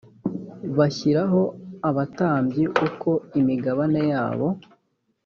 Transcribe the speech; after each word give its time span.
bashyiraho 0.77 1.41
abatambyi 1.89 2.63
uko 2.87 3.09
imigabane 3.39 4.01
yabo 4.11 4.47